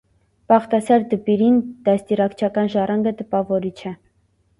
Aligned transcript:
Պաղտասար 0.51 1.03
դպիրին 1.11 1.59
դաստիարակչական 1.89 2.71
ժառանգը 2.77 3.13
տպաւորիչ 3.21 3.75
է։ 3.93 3.93